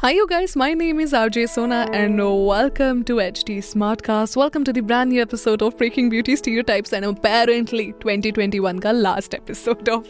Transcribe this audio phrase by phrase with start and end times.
[0.00, 0.54] Hi, you guys.
[0.54, 4.36] My name is RJ Sona, and welcome to HT Smartcast.
[4.36, 9.34] Welcome to the brand new episode of Breaking Beauty Stereotypes, and apparently 2021 का last
[9.34, 10.06] episode of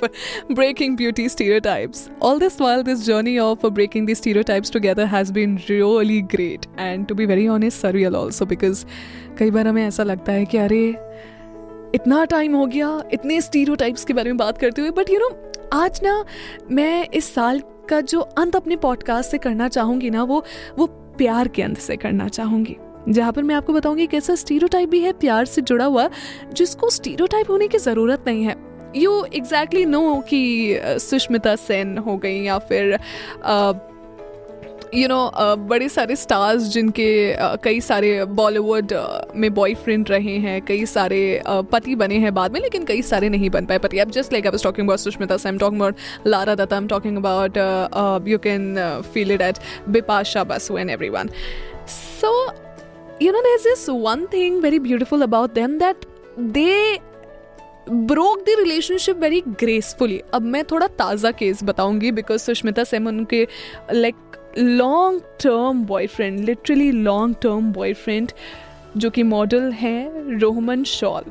[0.51, 2.11] Breaking Beauty Stereotypes.
[2.21, 7.09] All this while, this journey of breaking these stereotypes together has been really great, and
[7.09, 8.85] to be very honest, surreal also because
[9.39, 10.85] कई बार हमें ऐसा लगता है कि अरे
[11.95, 15.35] इतना time हो गया इतने स्टीरियोटाइप्स के बारे में बात करते हुए बट यू नो
[15.73, 16.25] आज ना
[16.71, 20.45] मैं इस साल का जो अंत अपने पॉडकास्ट से करना चाहूँगी ना वो
[20.79, 20.87] वो
[21.19, 22.77] प्यार के अंत से करना चाहूँगी।
[23.09, 26.09] जहाँ पर मैं आपको बताऊँगी एक ऐसा स्टीरियोटाइप भी है प्यार से जुड़ा हुआ
[26.53, 28.57] जिसको स्टीरोटाइप होने की ज़रूरत नहीं है।
[28.97, 33.73] यू एग्जैक्टली नो कि सुष्मिता सेन हो गई या फिर अ,
[34.95, 38.93] यू नो बड़े सारे स्टार्स जिनके uh, कई सारे बॉलीवुड
[39.37, 43.29] में बॉयफ्रेंड रहे हैं कई सारे uh, पति बने हैं बाद में लेकिन कई सारे
[43.29, 45.97] नहीं बन पाए पति। अब just like I talking about Sushmita I am talking about
[46.27, 47.59] Lara Dutta I am talking about
[48.29, 48.75] you can
[49.15, 49.59] feel it at
[49.89, 51.31] Bipasha Basu and everyone
[51.89, 52.33] so
[53.21, 56.05] you know there's this one thing very beautiful about them that
[56.57, 57.01] they
[57.91, 63.47] broke the relationship very gracefully अब मैं थोड़ा ताज़ा case बताऊँगी because Sushmita Sen उनके
[63.93, 64.15] like
[64.59, 68.33] long term boyfriend literally long term boyfriend
[68.97, 71.25] जो कि model हैं Rohman shawl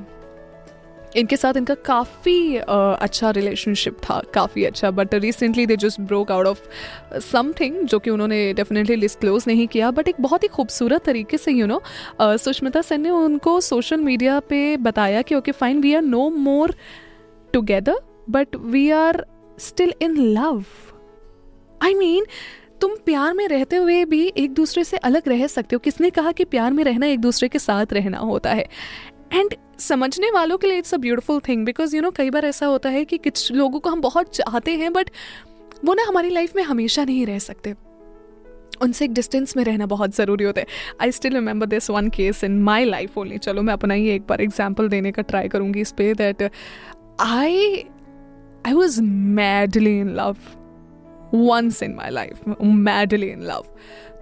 [1.16, 6.46] इनके साथ इनका काफ़ी अच्छा रिलेशनशिप था, काफ़ी अच्छा but recently they just broke out
[6.46, 6.60] of
[7.20, 11.52] something जो कि उन्होंने डेफिनेटली डिस्क्लोज नहीं किया बट एक बहुत ही खूबसूरत तरीके से
[11.52, 11.82] यू नो
[12.22, 16.76] सुष्मिता सेन ने उनको सोशल मीडिया पे बताया कि okay fine we are no more
[17.54, 17.96] together
[18.30, 19.26] but we are
[19.60, 20.64] still in love
[21.84, 22.26] I mean
[22.82, 26.32] तुम प्यार में रहते हुए भी एक दूसरे से अलग रह सकते हो। किसने कहा
[26.32, 28.68] कि प्यार में रहना एक दूसरे के साथ रहना होता है?
[29.34, 32.66] एंड समझने वालों के लिए it's a beautiful thing because you know कई बार ऐसा
[32.66, 35.10] होता है कि कुछ लोगों को हम बहुत चाहते हैं बट
[35.86, 37.74] वो ना हमारी लाइफ में हमेशा नहीं रह सकते।
[38.82, 40.68] उनसे एक डिस्टेंस में रहना बहुत ज़रूरी होता है।
[41.02, 44.28] I still remember this one case in my life only चलो, मैं अपना ही एक
[44.30, 46.44] बार एग्ज़ाम्पल देने का ट्राई करूँगी इस पे that
[47.22, 47.84] I
[48.66, 50.36] I was madly in love
[51.32, 53.68] once in my life madly in love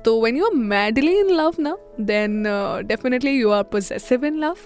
[0.05, 4.61] so when you're madly in love now then uh, definitely you are possessive in love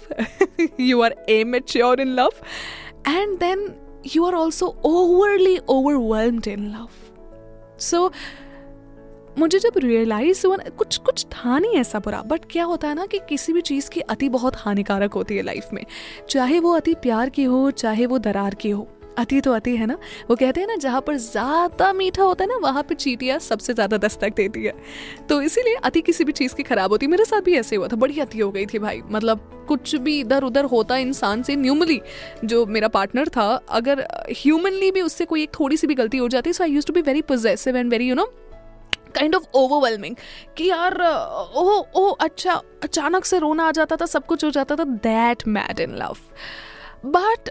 [0.77, 2.41] you are immature in love
[3.05, 6.91] and then you are also overly overwhelmed in love
[7.77, 8.11] so
[9.37, 13.05] मुझे जब realise हुआ कुछ कुछ था नहीं ऐसा बुरा but क्या होता है ना
[13.05, 15.85] कि किसी भी चीज़ की अति बहुत हानिकारक होती है लाइफ में
[16.29, 18.87] चाहे वो अति प्यार की हो चाहे वो दरार की हो
[19.19, 19.97] अति तो अति है ना।
[20.29, 23.73] वो कहते हैं ना, जहाँ पर ज़्यादा मीठा होता है ना, वहाँ पर चीटियाँ सबसे
[23.73, 24.73] ज़्यादा दस्तक देती है।
[25.29, 27.95] तो इसीलिए अति किसी भी चीज़ की खराब होती। मेरे साथ भी ऐसे हुआ था,
[27.97, 31.99] बड़ी अति हो गई थी भाई। मतलब कुछ भी इधर उधर होता इंसान से न्यूमली,
[32.45, 34.05] जो मेरा पार्टनर था, अगर
[34.37, 36.93] ह्यूमनली भी उससे कोई एक थोड़ी सी भी गलती हो जाती so I used to
[36.93, 38.25] be very possessive and very you know
[39.15, 40.15] kind of overwhelming
[40.57, 44.75] कि यार, ओह ओह अच्छा अचानक से रोना आ जाता था, सब कुछ हो जाता
[44.75, 46.17] था that mad in love
[47.07, 47.49] but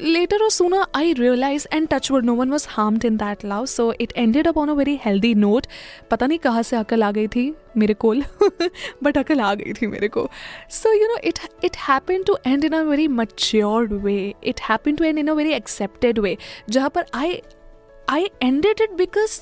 [0.00, 3.68] later or sooner, i realized and touchwood no one was harmed in that love.
[3.68, 5.66] So, it ended up on a very healthy note.
[6.10, 8.22] पता नहीं कहाँ से अकल आ गई थी मेरे कोल
[9.02, 10.28] बट अकल आ गई थी मेरे को।
[10.70, 14.96] So you know it it happen to end in a very matured way it happen
[14.96, 16.36] to end in a very accepted way
[16.70, 17.40] जहाँ पर I
[18.10, 19.40] I ended it because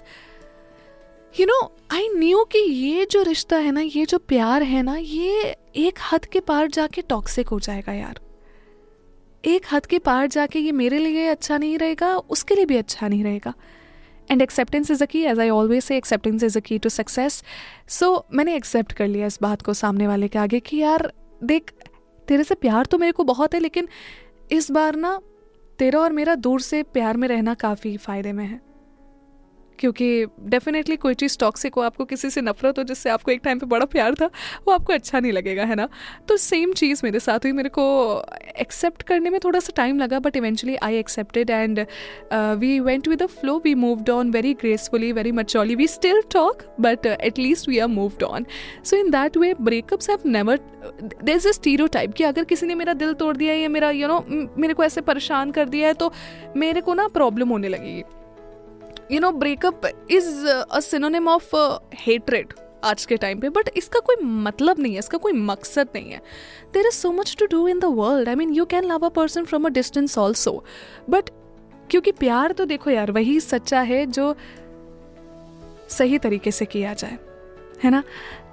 [1.41, 1.61] you know
[1.93, 5.99] I knew कि ये जो रिश्ता है ना, ये जो प्यार है ना, ये एक
[6.13, 8.21] हद के पार जाके टॉक्सिक हो जाएगा यार।
[9.45, 13.09] एक हद के पार जाके ये मेरे लिए अच्छा नहीं रहेगा, उसके लिए भी अच्छा
[13.09, 13.53] नहीं रहेगा।
[14.31, 17.43] And acceptance is a key as I always say acceptance is a key to success
[17.89, 21.13] सो मैंने एक्सेप्ट कर लिया इस बात को सामने वाले के आगे कि यार,
[21.45, 21.71] देख,
[22.29, 23.89] तेरे से प्यार तो मेरे को बहुत है, लेकिन
[24.53, 25.19] इस बार ना,
[25.79, 28.61] तेरा और मेरा दूर से प्यार में रहना काफ़ी फ़ायदे में है।
[29.79, 33.59] क्योंकि डेफिनेटली कोई चीज़ टॉक्सिक हो आपको किसी से नफरत हो जिससे आपको एक टाइम
[33.59, 34.27] पे बड़ा प्यार था
[34.67, 35.89] वो आपको अच्छा नहीं लगेगा है ना?
[36.29, 37.85] तो सेम चीज़ मेरे साथ हुई। मेरे को
[38.61, 41.87] एक्सेप्ट करने में थोड़ा सा टाइम लगा but eventually I accepted and
[42.33, 46.63] we went with the flow we moved on very gracefully very maturely we still talk
[46.81, 48.47] but at least we are moved on
[48.85, 50.61] so in that way breakups have never
[51.25, 51.53] there is a
[51.87, 54.59] stereotype कि अगर किसी ने मेरा दिल तोड़ दिया या मेरा यू you नो know,
[54.59, 56.13] मेरे को ऐसे परेशान कर दिया है तो
[56.57, 58.03] मेरे को ना प्रॉब्लम होने लगेगी।
[59.11, 61.55] You know breakup is a synonym of
[61.97, 62.53] hatred
[62.85, 66.21] आज के टाइम पे बट इसका कोई मतलब नहीं है, इसका कोई मकसद नहीं है।
[66.75, 69.09] There is so much to do in the world I mean you can love a
[69.11, 70.65] person from a distance also
[71.11, 71.31] but
[71.91, 74.35] क्योंकि प्यार तो देखो यार, वही सच्चा है जो
[75.91, 77.19] सही तरीके से किया जाए।
[77.85, 78.03] है ना?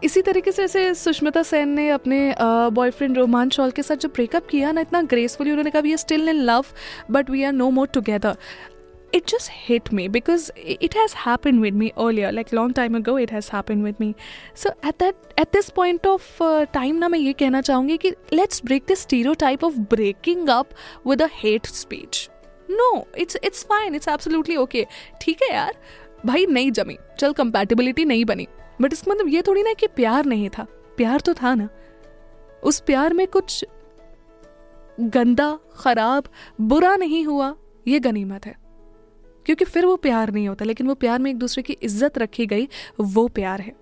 [0.04, 4.48] इसी तरीके से जैसे सुष्मिता सेन ने अपने बॉयफ्रेंड रोमान चौल के साथ जो ब्रेकअप
[4.48, 6.66] किया ना, इतना ग्रेसफुली उन्होंने कहा we are still in love
[7.12, 8.38] but we are no more together
[9.14, 13.16] it just hit me because it has happened with me earlier like long time ago
[13.18, 14.16] it has happened with me
[14.54, 18.14] so at that at this point of uh, time ना मैं ये कहना चाहूँगी कि
[18.32, 20.74] let's break the stereotype of breaking up
[21.06, 22.30] with a hate speech
[22.70, 24.86] no it's it's fine it's absolutely okay
[25.22, 25.76] ठीक है यार
[26.26, 28.48] भाई नहीं जमी चल कंपैटिबिलिटी नहीं बनी
[28.82, 30.68] बट इसका मतलब ये थोड़ी ना कि प्यार नहीं था
[30.98, 31.70] प्यार तो था ना
[32.64, 33.66] उस प्यार में कुछ
[35.00, 36.28] गंदा खराब
[36.62, 37.56] बुरा नहीं हुआ
[37.88, 38.61] ये गनीमत है
[39.46, 42.46] क्योंकि फिर वो प्यार नहीं होता लेकिन वो प्यार में एक दूसरे की इज़्ज़त रखी
[42.46, 42.68] गई
[43.00, 43.74] वो प्यार है।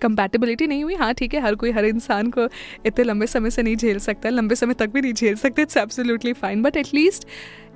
[0.00, 2.48] कंपैटिबिलिटी नहीं हुई हाँ ठीक है हर कोई हर इंसान को
[2.86, 5.76] इतने लंबे समय से नहीं झेल सकता लंबे समय तक भी नहीं झेल सकते it's
[5.76, 7.26] absolutely fine but at least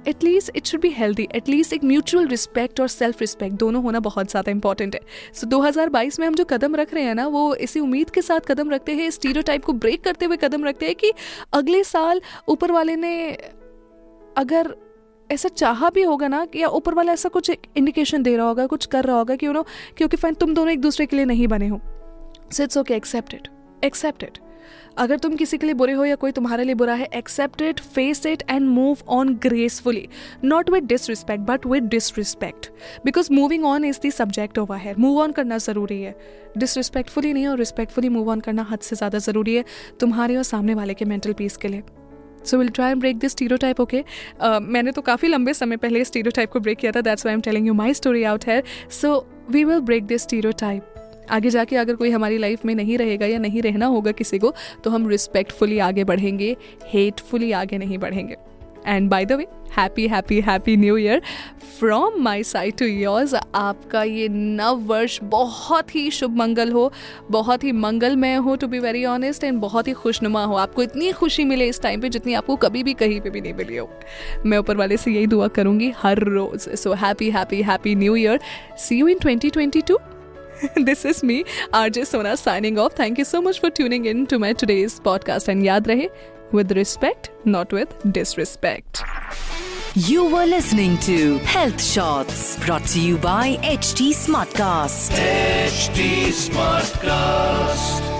[0.08, 4.30] at least it should be healthy at least एक म्यूचुअल रिस्पेक्ट और सेल्फ रिस्पेक्ट दोनों होना बहुत
[4.30, 5.00] ज़्यादा इंपॉर्टेंट है।
[5.34, 8.22] सो so, 2022 में हम जो कदम रख रहे हैं ना वो इसी उम्मीद के
[8.22, 11.12] साथ कदम रखते हैं स्टीरियो टाइप को ब्रेक करते हुए कदम रखते हैं कि
[11.52, 13.14] अगले साल ऊपर वाले ने
[14.36, 14.74] अगर
[15.34, 18.86] ऐसा चाहा भी होगा ना या ऊपर वाला ऐसा कुछ इंडिकेशन दे रहा होगा, कुछ
[18.86, 19.66] कर रहा होगा कि यू नो
[19.96, 21.80] क्योंकि फाइन तुम दोनों एक दूसरे के लिए नहीं बने हो।
[22.52, 23.48] So it's okay accepted
[23.84, 24.38] accepted
[24.98, 27.80] अगर तुम किसी के लिए बुरे हो या कोई तुम्हारे लिए बुरा है accept it
[27.80, 30.06] face it and move on gracefully
[30.44, 32.70] not with disrespect but with disrespect
[33.04, 36.14] because moving on is the subject over है मूव ऑन करना ज़रूरी है।
[36.58, 39.64] डिसरिस्पेक्टफुली नहीं और रिस्पेक्टफुली मूव ऑन करना हद से ज़्यादा ज़रूरी है
[40.00, 41.82] तुम्हारे और सामने वाले के मेंटल पीस के लिए।
[42.46, 44.04] So will try break this stereotype okay
[44.44, 47.40] मैंने तो काफ़ी लंबे समय पहले स्टीरो टाइप को ब्रेक किया था that's why I'm
[47.40, 50.90] telling you my story out है so we will break this stereotype
[51.30, 54.54] आगे जाके अगर कोई हमारी लाइफ में नहीं रहेगा या नहीं रहना होगा किसी को
[54.84, 56.56] तो हम रिस्पेक्टफुली आगे बढ़ेंगे
[56.86, 58.36] हेटफुली आगे नहीं बढ़ेंगे।
[58.86, 59.46] And by the way
[59.78, 61.22] happy happy happy new year
[61.78, 66.92] from my side to yours आपका ये नव वर्ष बहुत ही शुभ मंगल हो
[67.30, 71.12] बहुत ही मंगलमय हो to be very honest and बहुत ही खुशनुमा हो। आपको इतनी
[71.12, 73.90] खुशी मिले इस टाइम पे जितनी आपको कभी भी कहीं पे भी नहीं मिली हो।
[74.46, 78.40] मैं ऊपर वाले से यही दुआ करूँगी हर रोज। So happy happy happy new year
[78.78, 79.98] see you in twenty twenty two
[80.64, 81.36] this is me,
[81.74, 82.92] RJ Sona, signing off.
[82.98, 85.50] Thank you so much for tuning in to my today's podcast.
[85.52, 86.06] And yaad rahe,
[86.54, 89.02] with respect, not with disrespect.
[89.94, 95.10] You were listening to Health Shots brought to you by HT Smartcast.
[95.10, 98.13] HT Smartcast.